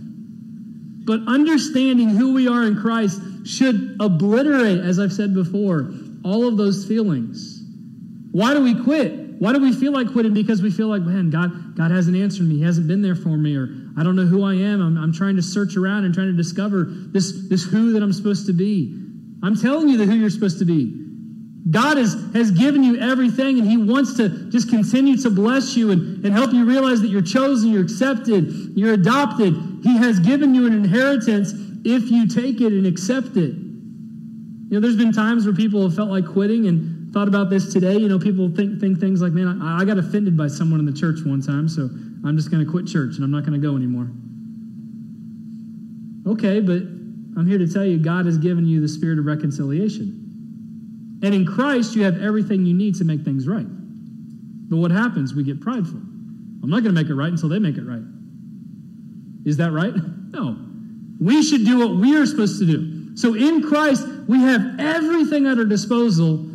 [1.04, 5.92] But understanding who we are in Christ should obliterate, as I've said before,
[6.24, 7.64] all of those feelings.
[8.32, 9.22] Why do we quit?
[9.40, 10.36] Why do we feel like quitting?
[10.36, 12.58] Because we feel like, man, God, God hasn't answered me.
[12.58, 14.82] He hasn't been there for me, or I don't know who I am.
[14.82, 18.14] I'm, I'm trying to search around and trying to discover this, this who that I'm
[18.14, 18.96] supposed to be.
[19.44, 20.96] I'm telling you the who you're supposed to be.
[21.72, 25.90] God has, has given you everything, and He wants to just continue to bless you
[25.90, 29.56] and, and help you realize that you're chosen, you're accepted, you're adopted.
[29.84, 33.56] He has given you an inheritance if you take it and accept it.
[33.56, 37.74] You know, there's been times where people have felt like quitting, and thought about this
[37.74, 37.98] today.
[37.98, 40.86] You know, people think, think things like, man, I, I got offended by someone in
[40.86, 41.90] the church one time, so
[42.26, 44.10] I'm just going to quit church and I'm not going to go anymore.
[46.32, 46.84] Okay, but
[47.38, 51.20] I'm here to tell you God has given you the spirit of reconciliation.
[51.24, 53.68] And in Christ, you have everything you need to make things right.
[53.68, 55.34] But what happens?
[55.34, 55.98] We get prideful.
[55.98, 58.04] I'm not going to make it right until they make it right.
[59.46, 59.94] Is that right?
[60.30, 60.58] No.
[61.20, 63.16] We should do what we are supposed to do.
[63.16, 66.48] So in Christ, we have everything at our disposal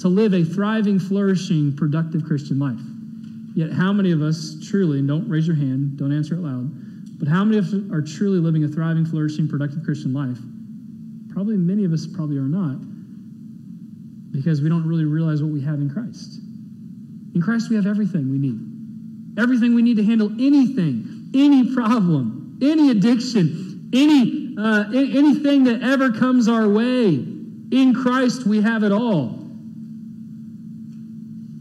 [0.00, 2.78] to live a thriving, flourishing, productive Christian life.
[3.54, 6.70] Yet, how many of us truly, don't raise your hand, don't answer it loud,
[7.18, 10.38] but how many of us are truly living a thriving, flourishing, productive Christian life?
[11.32, 12.78] Probably many of us probably are not
[14.30, 16.38] because we don't really realize what we have in Christ.
[17.34, 19.38] In Christ, we have everything we need.
[19.38, 26.12] Everything we need to handle anything, any problem, any addiction, any, uh, anything that ever
[26.12, 27.14] comes our way.
[27.70, 29.38] In Christ, we have it all.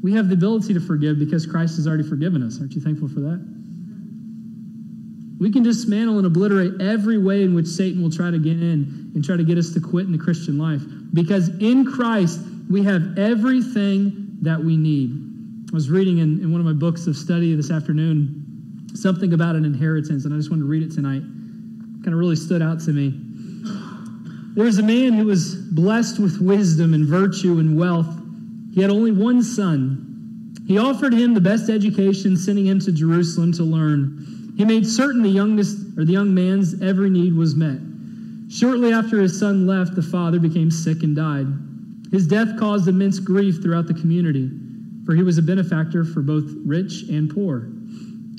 [0.08, 2.62] we have the ability to forgive because Christ has already forgiven us.
[2.62, 3.46] Aren't you thankful for that?
[5.38, 9.12] We can dismantle and obliterate every way in which Satan will try to get in
[9.14, 10.82] and try to get us to quit in the Christian life.
[11.14, 15.12] Because in Christ, we have everything that we need.
[15.70, 18.47] I was reading in, in one of my books of study this afternoon
[18.94, 21.22] something about an inheritance, and I just wanted to read it tonight.
[21.22, 23.14] Kind of really stood out to me.
[24.56, 28.08] There was a man who was blessed with wisdom and virtue and wealth.
[28.74, 30.56] He had only one son.
[30.68, 34.54] He offered him the best education, sending him to Jerusalem to learn.
[34.58, 37.80] He made certain the youngest or the young man's every need was met.
[38.50, 41.48] Shortly after his son left, the father became sick and died.
[42.12, 44.50] His death caused immense grief throughout the community,
[45.06, 47.70] for he was a benefactor for both rich and poor.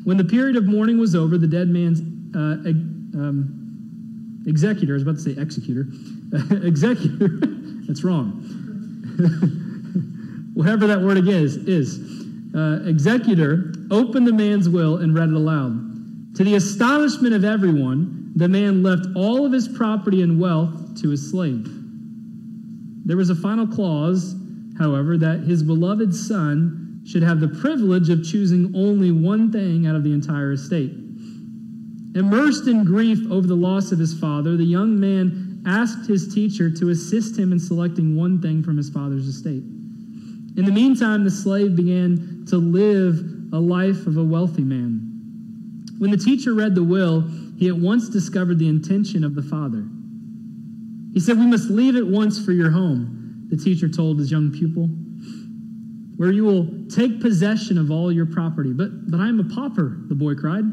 [0.04, 2.00] When the period of mourning was over, the dead man's
[2.34, 2.70] uh,
[3.18, 5.86] um, executor, I was about to say executor,
[6.66, 7.28] executor,
[7.86, 8.44] that's wrong.
[10.54, 12.00] Whatever that word again is, is
[12.54, 16.34] uh, executor opened the man's will and read it aloud.
[16.36, 21.10] To the astonishment of everyone, the man left all of his property and wealth to
[21.10, 21.66] his slave.
[23.04, 24.36] There was a final clause,
[24.78, 29.96] however, that his beloved son should have the privilege of choosing only one thing out
[29.96, 30.92] of the entire estate.
[32.14, 36.70] Immersed in grief over the loss of his father, the young man asked his teacher
[36.70, 39.62] to assist him in selecting one thing from his father's estate.
[39.62, 45.00] In the meantime, the slave began to live a life of a wealthy man.
[45.98, 47.22] When the teacher read the will,
[47.56, 49.88] he at once discovered the intention of the father.
[51.14, 54.50] He said, We must leave at once for your home, the teacher told his young
[54.50, 54.90] pupil,
[56.18, 58.72] where you will take possession of all your property.
[58.72, 60.64] But, but I am a pauper, the boy cried.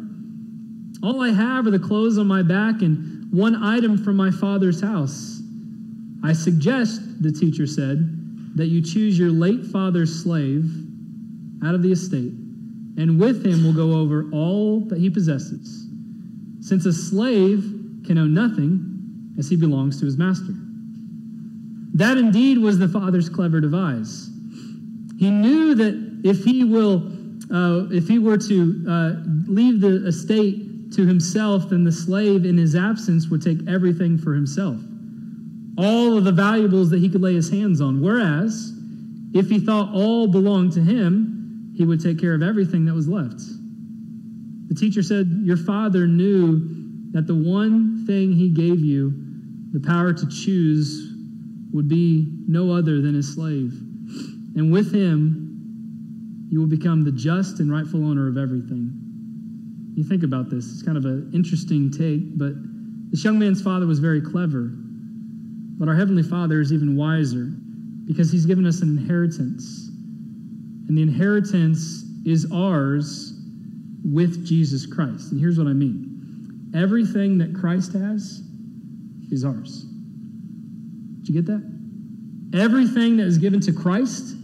[1.02, 4.82] All I have are the clothes on my back and one item from my father's
[4.82, 5.42] house.
[6.24, 10.70] I suggest, the teacher said, that you choose your late father's slave
[11.64, 12.34] out of the estate
[12.98, 15.88] and with him will go over all that he possesses,
[16.62, 17.60] since a slave
[18.06, 20.54] can own nothing as he belongs to his master.
[21.94, 24.30] That indeed was the father's clever device.
[25.18, 27.12] He knew that if he will,
[27.52, 29.12] uh, if he were to uh,
[29.48, 34.34] leave the estate to himself, then the slave in his absence would take everything for
[34.34, 34.80] himself,
[35.78, 38.02] all of the valuables that he could lay his hands on.
[38.02, 38.74] Whereas,
[39.34, 43.08] if he thought all belonged to him, he would take care of everything that was
[43.08, 43.42] left.
[44.68, 49.14] The teacher said, Your father knew that the one thing he gave you,
[49.72, 51.14] the power to choose,
[51.72, 53.85] would be no other than his slave.
[54.56, 58.92] And with him, you will become the just and rightful owner of everything.
[59.96, 62.54] You think about this, it's kind of an interesting take, but
[63.12, 64.72] this young man's father was very clever.
[65.78, 67.52] But our Heavenly Father is even wiser
[68.06, 69.90] because He's given us an inheritance.
[70.88, 73.34] And the inheritance is ours
[74.04, 75.32] with Jesus Christ.
[75.32, 78.42] And here's what I mean everything that Christ has
[79.32, 79.84] is ours.
[81.22, 82.58] Did you get that?
[82.58, 84.36] Everything that is given to Christ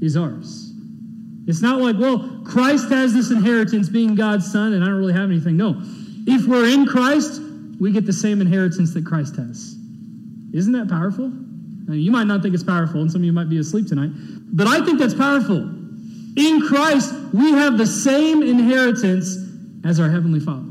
[0.00, 0.72] is ours.
[1.46, 5.12] It's not like, well, Christ has this inheritance being God's son, and I don't really
[5.12, 5.56] have anything.
[5.56, 5.74] No.
[6.26, 7.40] If we're in Christ,
[7.80, 9.76] we get the same inheritance that Christ has.
[10.52, 11.32] Isn't that powerful?
[11.88, 14.10] you might not think it's powerful, and some of you might be asleep tonight,
[14.52, 15.56] but I think that's powerful.
[16.36, 19.36] In Christ, we have the same inheritance
[19.84, 20.66] as our Heavenly Father.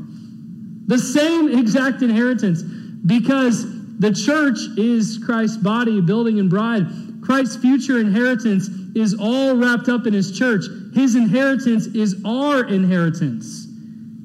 [0.86, 3.64] The same exact inheritance because
[3.98, 6.86] the church is Christ's body, building, and bride.
[7.30, 8.66] Christ's future inheritance
[8.96, 10.64] is all wrapped up in his church.
[10.94, 13.68] His inheritance is our inheritance.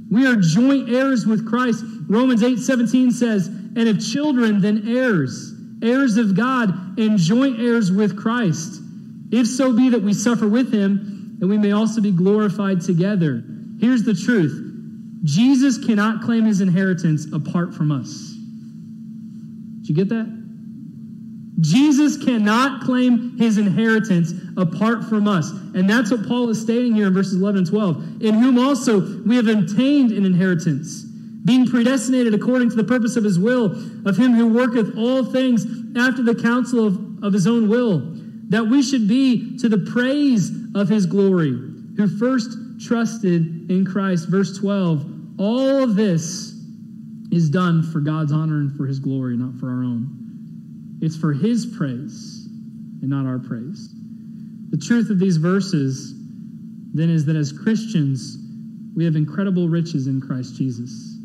[0.09, 1.83] We are joint heirs with Christ.
[2.09, 7.91] Romans 8 17 says, And if children, then heirs heirs of God, and joint heirs
[7.91, 8.81] with Christ.
[9.31, 13.43] If so be that we suffer with him, and we may also be glorified together.
[13.79, 14.63] Here's the truth
[15.23, 18.33] Jesus cannot claim his inheritance apart from us.
[19.81, 20.44] Did you get that?
[21.59, 25.51] Jesus cannot claim his inheritance apart from us.
[25.51, 28.21] And that's what Paul is stating here in verses 11 and 12.
[28.21, 31.03] In whom also we have obtained an inheritance
[31.45, 33.65] being predestinated according to the purpose of his will,
[34.07, 35.65] of him who worketh all things
[35.95, 37.99] after the counsel of, of his own will,
[38.49, 41.51] that we should be to the praise of his glory,
[41.97, 44.27] who first trusted in Christ.
[44.27, 46.53] Verse 12 all of this
[47.31, 50.24] is done for God's honor and for his glory, not for our own.
[51.01, 52.47] It's for his praise
[53.01, 53.93] and not our praise.
[54.69, 56.13] The truth of these verses
[56.93, 58.37] then is that as Christians,
[58.95, 61.17] we have incredible riches in Christ Jesus.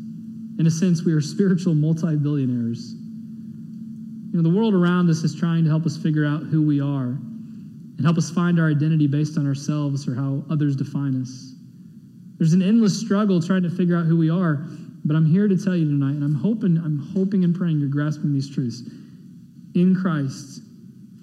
[0.59, 2.93] In a sense, we are spiritual multi billionaires.
[2.93, 6.81] You know, the world around us is trying to help us figure out who we
[6.81, 7.17] are.
[7.97, 11.53] and help us find our identity based on ourselves or how others define us.
[12.39, 14.65] There's an endless struggle trying to figure out who we are,
[15.05, 17.89] but I'm here to tell you tonight, and I'm hoping, I'm hoping and praying you're
[17.89, 18.81] grasping these truths.
[19.73, 20.61] In Christ,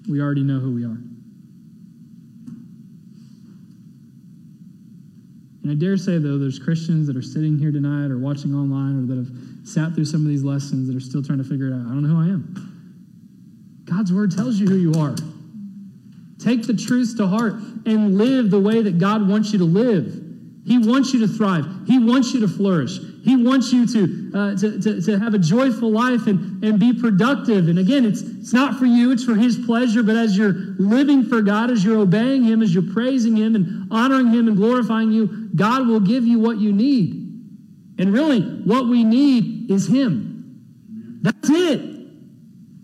[0.09, 0.97] we already know who we are.
[5.61, 9.03] And I dare say, though, there's Christians that are sitting here tonight or watching online
[9.03, 11.67] or that have sat through some of these lessons that are still trying to figure
[11.67, 11.85] it out.
[11.85, 13.83] I don't know who I am.
[13.85, 15.15] God's word tells you who you are.
[16.39, 17.53] Take the truths to heart
[17.85, 20.18] and live the way that God wants you to live.
[20.69, 21.65] He wants you to thrive.
[21.87, 22.99] He wants you to flourish.
[23.23, 26.93] He wants you to, uh, to, to, to, have a joyful life and, and be
[26.93, 27.69] productive.
[27.69, 30.03] And again, it's, it's not for you, it's for His pleasure.
[30.03, 33.87] But as you're living for God, as you're obeying Him, as you're praising Him and
[33.91, 37.15] honoring Him and glorifying you, God will give you what you need.
[37.97, 41.17] And really, what we need is Him.
[41.23, 41.81] That's it.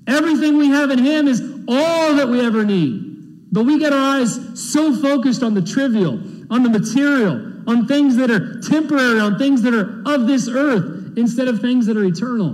[0.08, 3.54] Everything we have in Him is all that we ever need.
[3.54, 6.20] But we get our eyes so focused on the trivial,
[6.50, 11.18] on the material, on things that are temporary, on things that are of this earth,
[11.18, 12.52] instead of things that are eternal.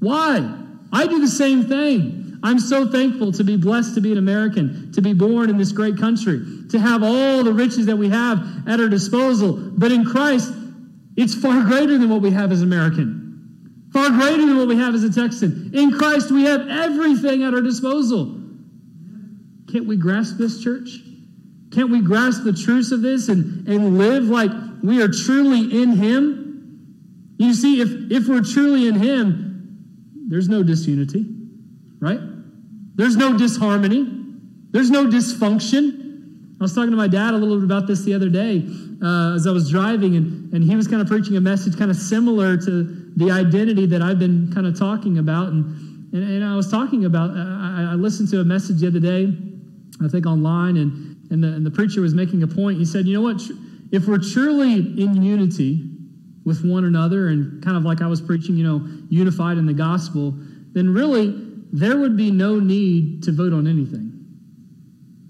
[0.00, 0.56] Why?
[0.92, 2.38] I do the same thing.
[2.42, 5.72] I'm so thankful to be blessed to be an American, to be born in this
[5.72, 6.40] great country,
[6.70, 9.54] to have all the riches that we have at our disposal.
[9.54, 10.52] But in Christ,
[11.16, 14.94] it's far greater than what we have as American, far greater than what we have
[14.94, 15.70] as a Texan.
[15.72, 18.40] In Christ, we have everything at our disposal.
[19.72, 20.98] Can't we grasp this, church?
[21.74, 24.50] Can't we grasp the truths of this and, and live like
[24.82, 27.34] we are truly in Him?
[27.38, 31.26] You see, if, if we're truly in Him, there's no disunity,
[31.98, 32.20] right?
[32.94, 34.06] There's no disharmony.
[34.70, 36.56] There's no dysfunction.
[36.60, 38.64] I was talking to my dad a little bit about this the other day
[39.02, 41.90] uh, as I was driving, and, and he was kind of preaching a message kind
[41.90, 45.48] of similar to the identity that I've been kind of talking about.
[45.48, 49.00] And, and, and I was talking about, I, I listened to a message the other
[49.00, 49.36] day,
[50.02, 52.78] I think online, and and the, and the preacher was making a point.
[52.78, 53.42] He said, You know what?
[53.92, 55.90] If we're truly in unity
[56.44, 59.74] with one another and kind of like I was preaching, you know, unified in the
[59.74, 60.34] gospel,
[60.72, 61.34] then really
[61.72, 64.12] there would be no need to vote on anything.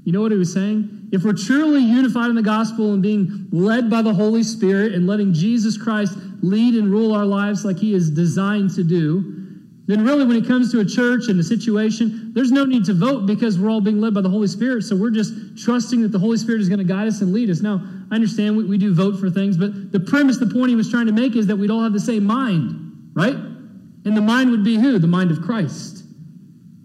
[0.05, 1.09] You know what he was saying?
[1.13, 5.07] If we're truly unified in the gospel and being led by the Holy Spirit and
[5.07, 9.44] letting Jesus Christ lead and rule our lives like he is designed to do,
[9.87, 12.95] then really when it comes to a church and a situation, there's no need to
[12.95, 14.83] vote because we're all being led by the Holy Spirit.
[14.83, 17.51] So we're just trusting that the Holy Spirit is going to guide us and lead
[17.51, 17.61] us.
[17.61, 20.77] Now, I understand we, we do vote for things, but the premise, the point he
[20.77, 23.35] was trying to make is that we'd all have the same mind, right?
[23.35, 24.99] And the mind would be who?
[24.99, 26.05] The mind of Christ.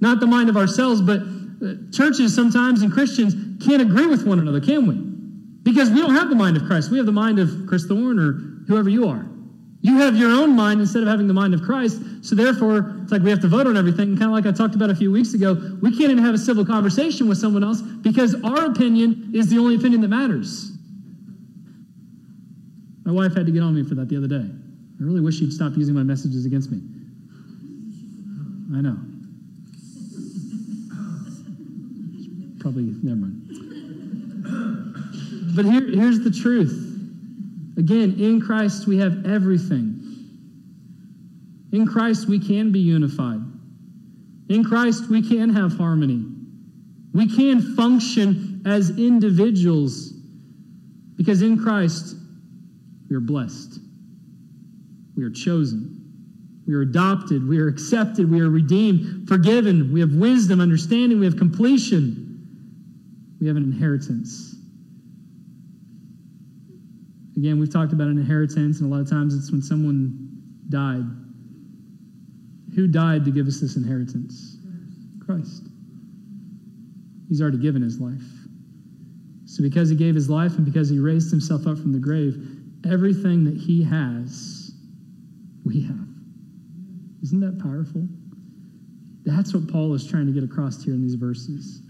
[0.02, 4.39] Not the mind of ourselves, but uh, churches sometimes and Christians can't agree with one
[4.39, 4.95] another, can we?
[5.64, 6.91] Because we don't have the mind of Christ.
[6.91, 8.32] We have the mind of Chris Thorne or
[8.68, 9.29] whoever you are.
[9.82, 12.02] You have your own mind instead of having the mind of Christ.
[12.22, 14.18] So therefore, it's like we have to vote on everything.
[14.18, 16.38] kind of like I talked about a few weeks ago, we can't even have a
[16.38, 20.74] civil conversation with someone else because our opinion is the only opinion that matters.
[23.06, 24.46] My wife had to get on me for that the other day.
[24.46, 26.82] I really wish she'd stop using my messages against me.
[28.76, 28.98] I know.
[32.60, 33.46] Probably, never mind.
[35.56, 36.89] But here, here's the truth
[37.80, 40.04] Again, in Christ we have everything.
[41.72, 43.40] In Christ we can be unified.
[44.50, 46.26] In Christ we can have harmony.
[47.14, 50.12] We can function as individuals
[51.16, 52.18] because in Christ
[53.10, 53.80] we are blessed.
[55.16, 55.96] We are chosen.
[56.68, 57.48] We are adopted.
[57.48, 58.30] We are accepted.
[58.30, 59.94] We are redeemed, forgiven.
[59.94, 61.18] We have wisdom, understanding.
[61.18, 63.38] We have completion.
[63.40, 64.49] We have an inheritance.
[67.40, 71.06] Again, we've talked about an inheritance, and a lot of times it's when someone died.
[72.76, 74.58] Who died to give us this inheritance?
[75.26, 75.70] Christ.
[77.30, 78.28] He's already given his life.
[79.46, 82.46] So, because he gave his life and because he raised himself up from the grave,
[82.86, 84.72] everything that he has,
[85.64, 86.10] we have.
[87.24, 88.06] Isn't that powerful?
[89.24, 91.84] That's what Paul is trying to get across here in these verses.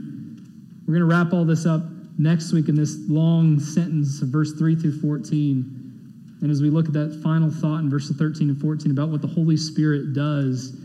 [0.86, 1.82] We're going to wrap all this up
[2.20, 6.40] next week in this long sentence of verse 3 through 14.
[6.42, 9.22] And as we look at that final thought in verses 13 and 14 about what
[9.22, 10.76] the Holy Spirit does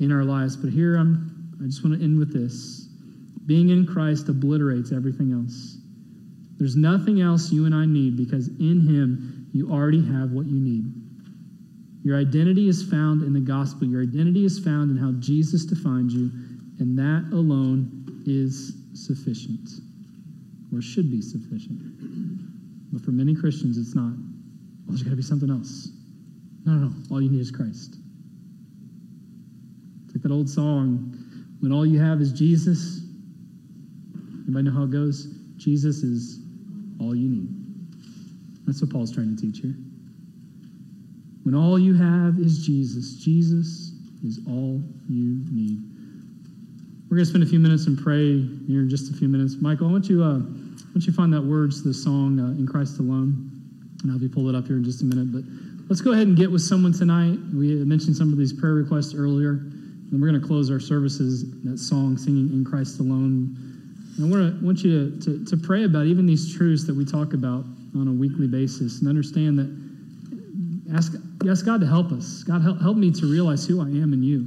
[0.00, 0.56] in our lives.
[0.56, 2.88] But here I'm, I just want to end with this.
[3.46, 5.78] Being in Christ obliterates everything else.
[6.58, 10.60] There's nothing else you and I need because in Him you already have what you
[10.60, 10.92] need.
[12.02, 13.86] Your identity is found in the gospel.
[13.86, 16.30] Your identity is found in how Jesus defined you,
[16.78, 19.68] and that alone is sufficient
[20.72, 21.80] or should be sufficient.
[22.92, 24.12] But for many Christians, it's not.
[24.12, 25.88] Well, there's got to be something else.
[26.64, 26.94] No, no, no.
[27.10, 27.96] All you need is Christ.
[30.04, 31.16] It's like that old song
[31.60, 33.00] when all you have is Jesus,
[34.50, 35.26] Anybody know how it goes?
[35.58, 36.40] Jesus is
[36.98, 37.48] all you need.
[38.66, 39.76] That's what Paul's trying to teach here.
[41.44, 43.92] When all you have is Jesus, Jesus
[44.24, 45.82] is all you need.
[47.10, 48.38] We're going to spend a few minutes and pray
[48.68, 49.56] here in just a few minutes.
[49.60, 52.68] Michael, I want you, uh, want you find that words to the song uh, "In
[52.68, 53.50] Christ Alone,"
[54.04, 55.32] and I'll be pull it up here in just a minute.
[55.32, 55.42] But
[55.88, 57.36] let's go ahead and get with someone tonight.
[57.52, 61.50] We mentioned some of these prayer requests earlier, and we're going to close our services
[61.64, 63.58] that song singing "In Christ Alone."
[64.16, 66.94] And I want, to, want you to, to, to pray about even these truths that
[66.94, 67.64] we talk about
[67.96, 71.14] on a weekly basis, and understand that ask
[71.50, 72.44] ask God to help us.
[72.44, 74.46] God, help, help me to realize who I am in you.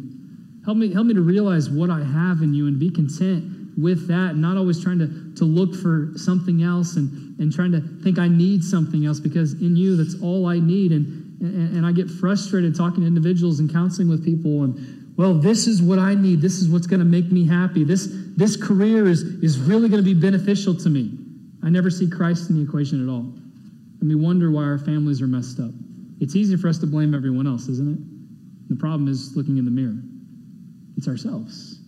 [0.65, 4.07] Help me, help me to realize what I have in you and be content with
[4.07, 7.81] that, and not always trying to, to look for something else and, and trying to
[8.03, 10.91] think I need something else because in you, that's all I need.
[10.91, 15.33] And, and, and I get frustrated talking to individuals and counseling with people and, well,
[15.33, 16.41] this is what I need.
[16.41, 17.83] This is what's going to make me happy.
[17.83, 21.11] This, this career is, is really going to be beneficial to me.
[21.63, 23.31] I never see Christ in the equation at all.
[24.01, 25.71] And we wonder why our families are messed up.
[26.19, 28.69] It's easy for us to blame everyone else, isn't it?
[28.69, 30.01] The problem is looking in the mirror.
[30.97, 31.79] It's ourselves.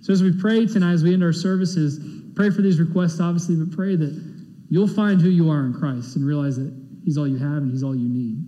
[0.00, 1.98] So as we pray tonight, as we end our services,
[2.34, 4.12] pray for these requests, obviously, but pray that
[4.70, 6.72] you'll find who you are in Christ and realize that
[7.04, 8.42] He's all you have and He's all you need.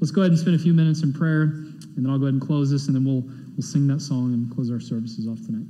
[0.00, 2.34] Let's go ahead and spend a few minutes in prayer, and then I'll go ahead
[2.34, 5.44] and close this, and then we'll, we'll sing that song and close our services off
[5.46, 5.66] tonight.